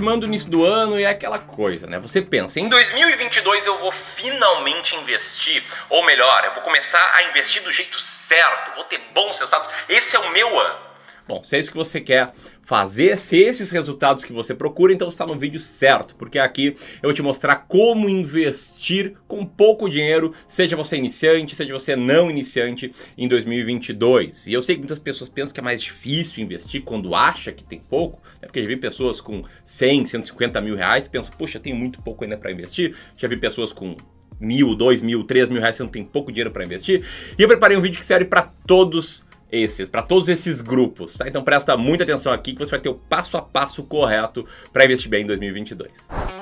[0.00, 1.98] aproximando o início do ano e é aquela coisa, né?
[1.98, 7.62] Você pensa, em 2022 eu vou finalmente investir, ou melhor, eu vou começar a investir
[7.62, 9.70] do jeito certo, vou ter bons resultados.
[9.88, 10.90] Esse é o meu ano.
[11.28, 12.32] Bom, se é isso que você quer
[12.70, 17.08] fazer, se esses resultados que você procura, então está no vídeo certo, porque aqui eu
[17.08, 22.92] vou te mostrar como investir com pouco dinheiro, seja você iniciante, seja você não iniciante
[23.18, 24.46] em 2022.
[24.46, 27.64] E eu sei que muitas pessoas pensam que é mais difícil investir quando acha que
[27.64, 28.46] tem pouco, né?
[28.46, 32.36] porque já vi pessoas com 100, 150 mil reais pensam, puxa, tem muito pouco ainda
[32.36, 32.94] para investir.
[33.18, 33.96] Já vi pessoas com
[34.38, 37.04] mil, dois mil, três mil reais, você não tem pouco dinheiro para investir.
[37.36, 41.28] E eu preparei um vídeo que serve para todos esses, para todos esses grupos, tá?
[41.28, 44.84] Então presta muita atenção aqui que você vai ter o passo a passo correto para
[44.84, 46.39] investir bem em 2022.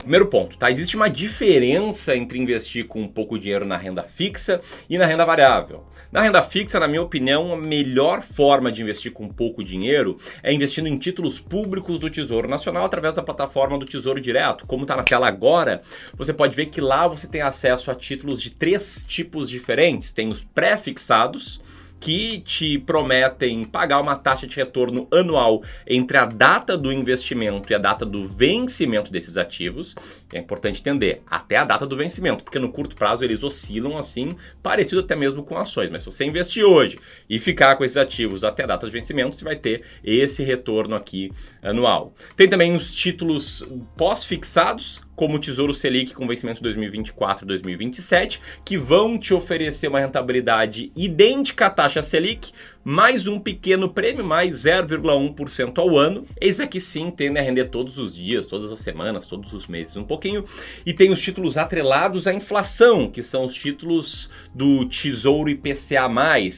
[0.00, 0.70] Primeiro ponto, tá?
[0.70, 5.84] Existe uma diferença entre investir com pouco dinheiro na renda fixa e na renda variável.
[6.10, 10.52] Na renda fixa, na minha opinião, a melhor forma de investir com pouco dinheiro é
[10.52, 14.66] investindo em títulos públicos do Tesouro Nacional através da plataforma do Tesouro Direto.
[14.66, 15.82] Como está na tela agora,
[16.14, 20.12] você pode ver que lá você tem acesso a títulos de três tipos diferentes.
[20.12, 21.60] Tem os pré-fixados,
[22.00, 27.74] que te prometem pagar uma taxa de retorno anual entre a data do investimento e
[27.74, 29.94] a data do vencimento desses ativos.
[30.32, 34.34] É importante entender, até a data do vencimento, porque no curto prazo eles oscilam assim,
[34.62, 35.90] parecido até mesmo com ações.
[35.90, 36.98] Mas se você investir hoje
[37.28, 40.96] e ficar com esses ativos até a data de vencimento, você vai ter esse retorno
[40.96, 41.30] aqui
[41.62, 42.14] anual.
[42.36, 48.78] Tem também os títulos pós-fixados, como o Tesouro Selic com vencimento 2024 e 2027, que
[48.78, 55.78] vão te oferecer uma rentabilidade idêntica à taxa Selic, mais um pequeno prêmio, mais 0,1%
[55.78, 56.26] ao ano.
[56.40, 59.96] Esse aqui sim tendem a render todos os dias, todas as semanas, todos os meses
[59.96, 60.44] um pouquinho.
[60.86, 66.08] E tem os títulos atrelados à inflação, que são os títulos do Tesouro IPCA+,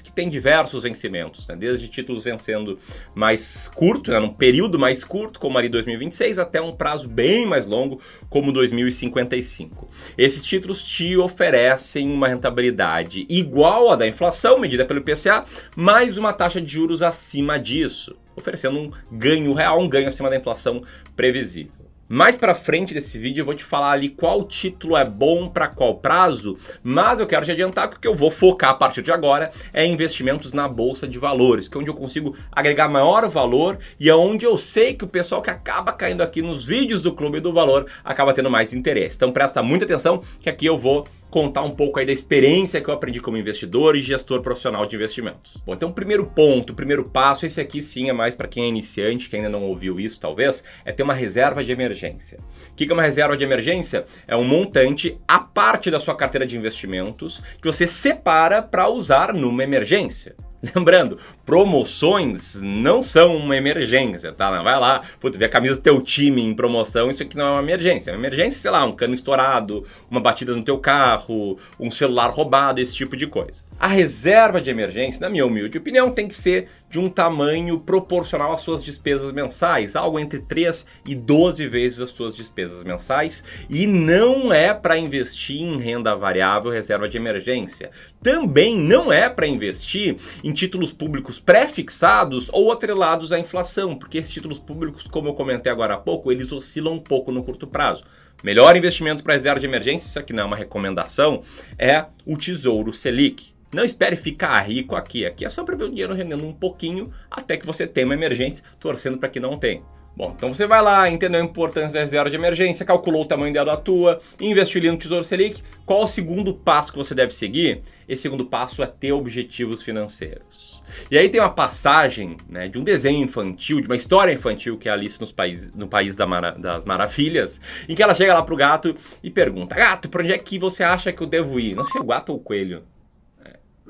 [0.05, 1.57] que tem diversos vencimentos, né?
[1.57, 2.79] desde títulos vencendo
[3.15, 4.21] mais curto, né?
[4.21, 8.01] num período mais curto, como ali 2026, até um prazo bem mais longo,
[8.31, 9.89] como 2055.
[10.17, 15.45] Esses títulos te oferecem uma rentabilidade igual à da inflação, medida pelo IPCA,
[15.75, 20.29] mais mais uma taxa de juros acima disso, oferecendo um ganho real, um ganho acima
[20.29, 20.83] da inflação
[21.17, 21.87] previsível.
[22.07, 25.69] Mais para frente desse vídeo eu vou te falar ali qual título é bom para
[25.69, 29.01] qual prazo, mas eu quero te adiantar que o que eu vou focar a partir
[29.01, 33.27] de agora é investimentos na bolsa de valores, que é onde eu consigo agregar maior
[33.31, 37.01] valor e é onde eu sei que o pessoal que acaba caindo aqui nos vídeos
[37.01, 39.17] do Clube do Valor acaba tendo mais interesse.
[39.17, 42.91] Então presta muita atenção que aqui eu vou contar um pouco aí da experiência que
[42.91, 45.57] eu aprendi como investidor e gestor profissional de investimentos.
[45.65, 48.65] Bom, então o primeiro ponto, o primeiro passo, esse aqui sim é mais para quem
[48.65, 52.37] é iniciante, que ainda não ouviu isso talvez, é ter uma reserva de emergência.
[52.71, 54.05] O que é uma reserva de emergência?
[54.29, 59.33] É um montante à parte da sua carteira de investimentos que você separa para usar
[59.33, 60.37] numa emergência.
[60.75, 64.49] Lembrando, promoções não são uma emergência, tá?
[64.51, 67.47] Não vai lá, putz, ver a camisa do teu time em promoção, isso aqui não
[67.47, 68.13] é uma emergência.
[68.13, 72.31] É uma emergência, sei lá, um cano estourado, uma batida no teu carro, um celular
[72.31, 73.63] roubado, esse tipo de coisa.
[73.79, 78.53] A reserva de emergência, na minha humilde opinião, tem que ser de um tamanho proporcional
[78.53, 83.87] às suas despesas mensais, algo entre 3 e 12 vezes as suas despesas mensais, e
[83.87, 87.91] não é para investir em renda variável, reserva de emergência.
[88.23, 94.31] Também não é para investir em títulos públicos pré-fixados ou atrelados à inflação, porque esses
[94.31, 98.05] títulos públicos, como eu comentei agora há pouco, eles oscilam um pouco no curto prazo.
[98.45, 101.43] Melhor investimento para reserva de emergência, isso aqui não é uma recomendação,
[101.79, 103.52] é o Tesouro Selic.
[103.73, 105.25] Não espere ficar rico aqui.
[105.25, 108.15] Aqui é só para ver o dinheiro rendendo um pouquinho até que você tenha uma
[108.15, 109.83] emergência, torcendo para que não tenha.
[110.15, 113.51] Bom, então você vai lá, entendeu a importância da reserva de emergência, calculou o tamanho
[113.51, 115.63] dela da tua, investiu ali no Tesouro Selic.
[115.87, 117.81] Qual o segundo passo que você deve seguir?
[118.07, 120.83] Esse segundo passo é ter objetivos financeiros.
[121.11, 124.87] E aí tem uma passagem né, de um desenho infantil, de uma história infantil que
[124.87, 127.59] é Alice nos país, no País da Mara, das Maravilhas,
[127.89, 130.85] em que ela chega lá pro gato e pergunta: Gato, pra onde é que você
[130.85, 131.75] acha que eu devo ir?
[131.75, 132.83] Não sei se é o gato ou o coelho.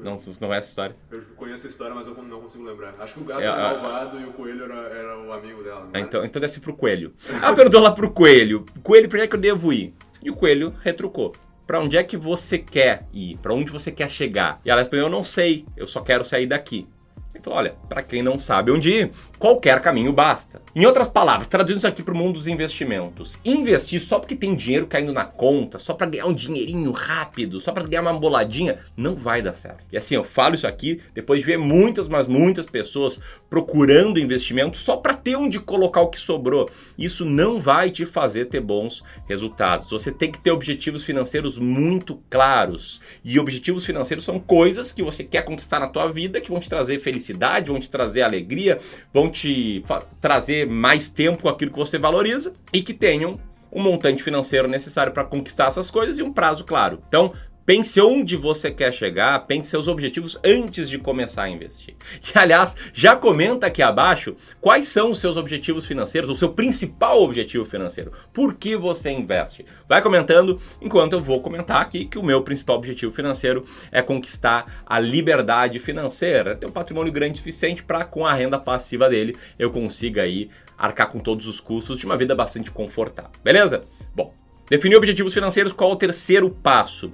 [0.02, 0.96] Não, você não é essa história?
[1.10, 2.94] Eu conheço a história, mas eu não consigo lembrar.
[2.98, 5.88] Acho que o gato é, era malvado e o coelho era, era o amigo dela.
[5.94, 7.14] Então, então deve ser pro coelho.
[7.28, 9.94] Ela perguntou lá pro coelho: Coelho, pra onde é que eu devo ir?
[10.22, 11.32] E o coelho retrucou.
[11.66, 13.38] Pra onde é que você quer ir?
[13.38, 14.60] Pra onde você quer chegar?
[14.64, 16.88] E ela respondeu: Eu não sei, eu só quero sair daqui.
[17.34, 20.60] Ele falou: olha, para quem não sabe onde ir, qualquer caminho basta.
[20.76, 24.54] Em outras palavras, traduzindo isso aqui para o mundo dos investimentos, investir só porque tem
[24.54, 28.80] dinheiro caindo na conta, só para ganhar um dinheirinho rápido, só para ganhar uma boladinha,
[28.96, 29.84] não vai dar certo.
[29.90, 33.18] E assim, eu falo isso aqui depois de ver muitas, mas muitas pessoas
[33.48, 36.68] procurando investimento só para ter onde colocar o que sobrou.
[36.98, 39.90] Isso não vai te fazer ter bons resultados.
[39.90, 43.00] Você tem que ter objetivos financeiros muito claros.
[43.24, 46.68] E objetivos financeiros são coisas que você quer conquistar na tua vida que vão te
[46.68, 48.78] trazer felicidade felicidade, vão te trazer alegria,
[49.12, 49.82] vão te
[50.20, 53.38] trazer mais tempo com aquilo que você valoriza e que tenham
[53.72, 57.02] um montante financeiro necessário para conquistar essas coisas e um prazo claro.
[57.08, 57.32] Então,
[57.64, 61.94] Pense onde você quer chegar, pense seus objetivos antes de começar a investir.
[62.34, 67.22] E aliás, já comenta aqui abaixo quais são os seus objetivos financeiros, o seu principal
[67.22, 68.12] objetivo financeiro.
[68.32, 69.64] Por que você investe?
[69.88, 74.82] Vai comentando enquanto eu vou comentar aqui que o meu principal objetivo financeiro é conquistar
[74.84, 79.36] a liberdade financeira, ter um patrimônio grande o suficiente para com a renda passiva dele
[79.58, 83.30] eu consiga aí arcar com todos os custos de uma vida bastante confortável.
[83.44, 83.82] Beleza?
[84.14, 84.32] Bom,
[84.72, 87.12] Definir objetivos financeiros, qual é o terceiro passo?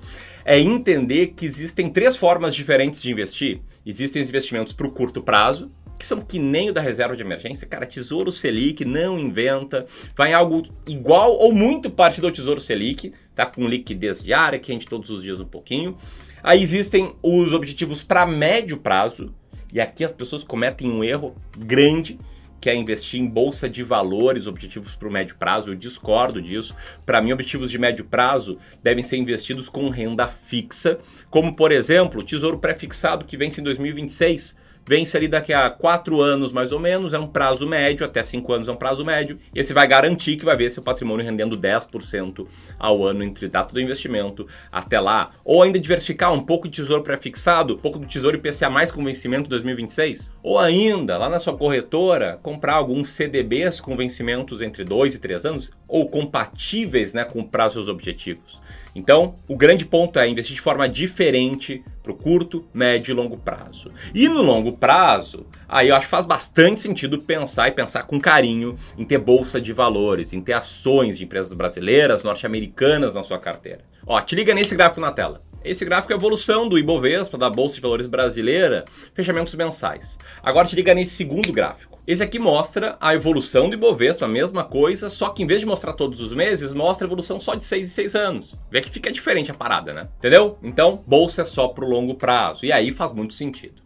[0.50, 3.60] É entender que existem três formas diferentes de investir.
[3.84, 7.20] Existem os investimentos para o curto prazo, que são que nem o da reserva de
[7.20, 7.66] emergência.
[7.66, 9.84] Cara, Tesouro Selic não inventa,
[10.16, 13.44] vai em algo igual ou muito parecido ao Tesouro Selic, tá?
[13.44, 15.94] Com liquidez diária, que rende todos os dias um pouquinho.
[16.42, 19.34] Aí existem os objetivos para médio prazo,
[19.70, 22.18] e aqui as pessoas cometem um erro grande,
[22.60, 26.74] quer investir em bolsa de valores, objetivos para o médio prazo, eu discordo disso.
[27.04, 30.98] Para mim, objetivos de médio prazo devem ser investidos com renda fixa,
[31.30, 34.56] como por exemplo, Tesouro Pré-fixado que vence em 2026
[34.88, 38.54] vence ali daqui a quatro anos mais ou menos, é um prazo médio, até cinco
[38.54, 41.58] anos é um prazo médio, e você vai garantir que vai ver seu patrimônio rendendo
[41.58, 42.46] 10%
[42.78, 45.32] ao ano entre data do investimento até lá.
[45.44, 49.04] Ou ainda diversificar um pouco de tesouro pré-fixado, um pouco do tesouro IPCA mais com
[49.04, 50.32] vencimento 2026.
[50.42, 55.44] Ou ainda, lá na sua corretora, comprar alguns CDBs com vencimentos entre 2 e 3
[55.44, 58.58] anos, ou compatíveis né, com prazos objetivos.
[58.98, 63.36] Então, o grande ponto é investir de forma diferente para o curto, médio e longo
[63.36, 63.92] prazo.
[64.12, 68.20] E no longo prazo, aí eu acho que faz bastante sentido pensar e pensar com
[68.20, 73.38] carinho em ter bolsa de valores, em ter ações de empresas brasileiras, norte-americanas na sua
[73.38, 73.84] carteira.
[74.04, 75.42] Ó, te liga nesse gráfico na tela.
[75.64, 78.84] Esse gráfico é a evolução do Ibovespa, da Bolsa de Valores brasileira,
[79.14, 80.18] fechamentos mensais.
[80.42, 81.97] Agora te liga nesse segundo gráfico.
[82.08, 85.66] Esse aqui mostra a evolução do Ibovespa, a mesma coisa, só que em vez de
[85.66, 88.54] mostrar todos os meses, mostra a evolução só de 6 em 6 anos.
[88.70, 90.08] Vê que fica diferente a parada, né?
[90.16, 90.56] Entendeu?
[90.62, 92.64] Então, bolsa é só pro longo prazo.
[92.64, 93.82] E aí faz muito sentido.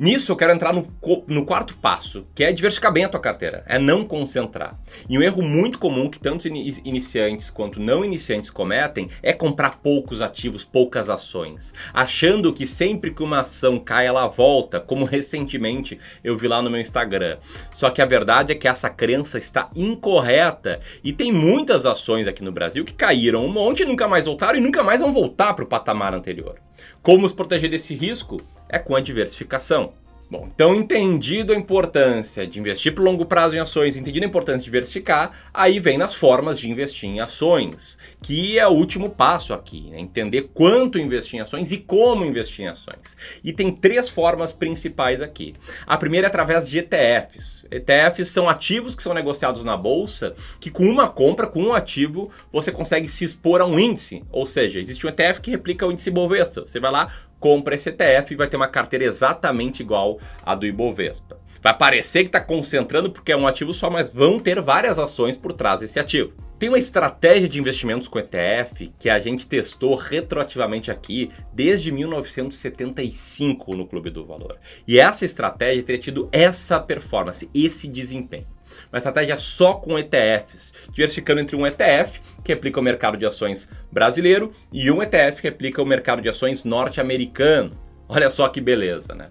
[0.00, 0.90] Nisso eu quero entrar no,
[1.26, 4.74] no, quarto passo, que é diversificar a tua carteira, é não concentrar.
[5.06, 10.22] E um erro muito comum que tanto iniciantes quanto não iniciantes cometem é comprar poucos
[10.22, 16.34] ativos, poucas ações, achando que sempre que uma ação cai ela volta, como recentemente eu
[16.34, 17.36] vi lá no meu Instagram.
[17.76, 22.42] Só que a verdade é que essa crença está incorreta e tem muitas ações aqui
[22.42, 25.64] no Brasil que caíram um monte, nunca mais voltaram e nunca mais vão voltar para
[25.66, 26.58] o patamar anterior.
[27.02, 28.40] Como nos proteger desse risco?
[28.70, 29.92] É com a diversificação.
[30.30, 34.60] Bom, então entendido a importância de investir por longo prazo em ações, entendido a importância
[34.60, 39.52] de diversificar, aí vem nas formas de investir em ações, que é o último passo
[39.52, 39.98] aqui, né?
[39.98, 43.16] entender quanto investir em ações e como investir em ações.
[43.42, 45.52] E tem três formas principais aqui.
[45.84, 47.66] A primeira é através de ETFs.
[47.68, 52.30] ETFs são ativos que são negociados na bolsa, que com uma compra, com um ativo,
[52.52, 54.22] você consegue se expor a um índice.
[54.30, 56.60] Ou seja, existe um ETF que replica o índice Bovespa.
[56.60, 60.66] Você vai lá, compra esse ETF e vai ter uma carteira exatamente igual à do
[60.66, 61.40] Ibovespa.
[61.62, 65.36] Vai parecer que está concentrando porque é um ativo só, mas vão ter várias ações
[65.36, 66.32] por trás desse ativo.
[66.58, 73.74] Tem uma estratégia de investimentos com ETF que a gente testou retroativamente aqui desde 1975
[73.74, 74.58] no Clube do Valor.
[74.86, 78.46] E essa estratégia teria tido essa performance, esse desempenho.
[78.92, 83.68] Uma estratégia só com ETFs, diversificando entre um ETF, que replica o mercado de ações
[83.90, 87.70] brasileiro, e um ETF que replica o mercado de ações norte-americano.
[88.08, 89.28] Olha só que beleza, né?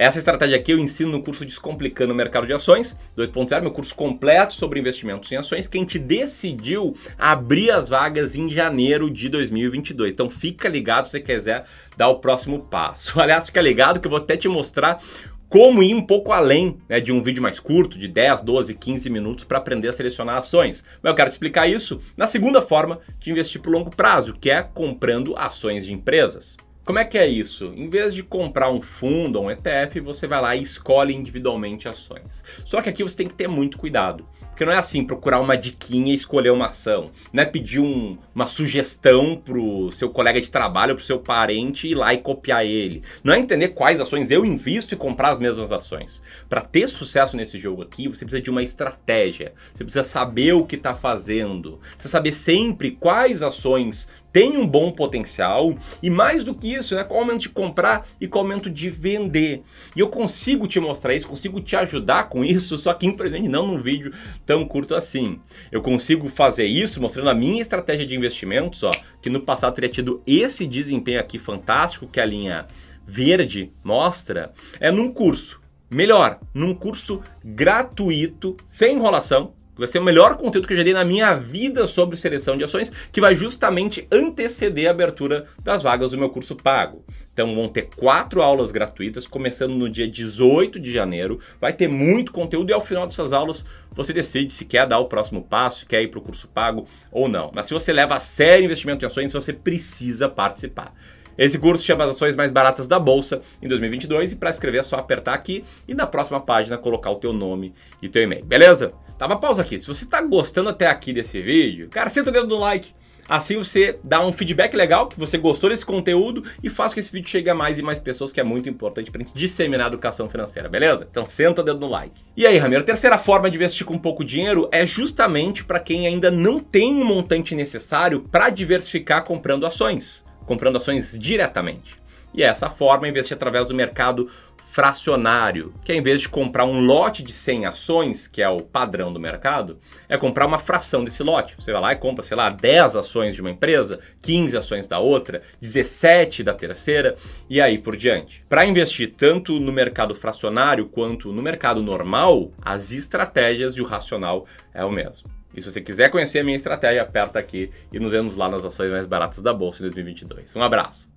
[0.00, 3.94] Essa estratégia aqui eu ensino no curso Descomplicando o Mercado de Ações 2.0, meu curso
[3.94, 9.28] completo sobre investimentos em ações, que a gente decidiu abrir as vagas em janeiro de
[9.28, 10.12] 2022.
[10.12, 11.66] Então fica ligado se você quiser
[11.98, 13.18] dar o próximo passo.
[13.20, 15.02] Aliás, fica ligado que eu vou até te mostrar
[15.50, 19.10] como ir um pouco além né, de um vídeo mais curto, de 10, 12, 15
[19.10, 20.84] minutos, para aprender a selecionar ações.
[21.02, 24.48] Mas eu quero te explicar isso na segunda forma de investir por longo prazo, que
[24.48, 26.56] é comprando ações de empresas.
[26.84, 27.72] Como é que é isso?
[27.76, 31.88] Em vez de comprar um fundo ou um ETF, você vai lá e escolhe individualmente
[31.88, 32.44] ações.
[32.64, 34.24] Só que aqui você tem que ter muito cuidado
[34.60, 37.10] Porque não é assim procurar uma diquinha e escolher uma ação.
[37.32, 41.94] Não é pedir um, uma sugestão pro seu colega de trabalho, pro seu parente ir
[41.94, 43.02] lá e copiar ele.
[43.24, 46.22] Não é entender quais ações eu invisto e comprar as mesmas ações.
[46.46, 49.54] Para ter sucesso nesse jogo aqui, você precisa de uma estratégia.
[49.74, 51.80] Você precisa saber o que está fazendo.
[51.92, 57.04] Precisa saber sempre quais ações tem um bom potencial e mais do que isso, né,
[57.04, 59.62] qual momento de comprar e qual momento de vender.
[59.94, 63.66] E eu consigo te mostrar isso, consigo te ajudar com isso, só que infelizmente não
[63.66, 64.12] num vídeo
[64.46, 65.40] tão curto assim.
[65.70, 69.90] Eu consigo fazer isso mostrando a minha estratégia de investimentos, ó, que no passado teria
[69.90, 72.66] tido esse desempenho aqui fantástico que a linha
[73.04, 75.60] verde mostra, é num curso.
[75.90, 80.92] Melhor, num curso gratuito, sem enrolação, Vai ser o melhor conteúdo que eu já dei
[80.92, 86.10] na minha vida sobre seleção de ações, que vai justamente anteceder a abertura das vagas
[86.10, 87.02] do meu curso pago.
[87.32, 91.40] Então vão ter quatro aulas gratuitas, começando no dia 18 de janeiro.
[91.58, 93.64] Vai ter muito conteúdo e ao final dessas aulas
[93.96, 96.84] você decide se quer dar o próximo passo, se quer ir para o curso pago
[97.10, 97.50] ou não.
[97.54, 100.94] Mas se você leva a sério investimento em ações, você precisa participar.
[101.38, 104.82] Esse curso chama as ações mais baratas da bolsa em 2022 e para escrever é
[104.82, 107.72] só apertar aqui e na próxima página colocar o teu nome
[108.02, 108.92] e teu e-mail, beleza?
[109.20, 109.78] Tá, uma pausa aqui.
[109.78, 112.94] Se você está gostando até aqui desse vídeo, cara, senta o dedo no like.
[113.28, 117.00] Assim você dá um feedback legal, que você gostou desse conteúdo e faz com que
[117.00, 119.84] esse vídeo chegue a mais e mais pessoas, que é muito importante para gente disseminar
[119.84, 121.06] a educação financeira, beleza?
[121.10, 122.18] Então senta o dedo no like.
[122.34, 126.06] E aí, Ramiro, a terceira forma de investir com pouco dinheiro é justamente para quem
[126.06, 131.94] ainda não tem um montante necessário para diversificar comprando ações comprando ações diretamente.
[132.34, 134.28] E essa forma é investir através do mercado
[134.60, 138.62] fracionário, que é em vez de comprar um lote de 100 ações, que é o
[138.62, 141.56] padrão do mercado, é comprar uma fração desse lote.
[141.58, 144.98] Você vai lá e compra, sei lá, 10 ações de uma empresa, 15 ações da
[144.98, 147.16] outra, 17 da terceira
[147.48, 148.44] e aí por diante.
[148.48, 154.46] Para investir tanto no mercado fracionário quanto no mercado normal, as estratégias e o racional
[154.72, 155.28] é o mesmo.
[155.54, 158.64] E se você quiser conhecer a minha estratégia, aperta aqui e nos vemos lá nas
[158.64, 160.54] ações mais baratas da Bolsa em 2022.
[160.54, 161.09] Um abraço!